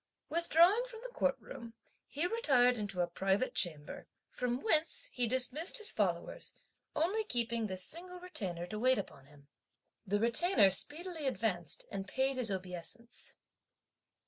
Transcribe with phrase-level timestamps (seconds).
[0.29, 1.75] Withdrawing from the Court room,
[2.07, 6.55] he retired into a private chamber, from whence he dismissed his followers,
[6.95, 9.47] only keeping this single Retainer to wait upon him.
[10.07, 13.37] The Retainer speedily advanced and paid his obeisance.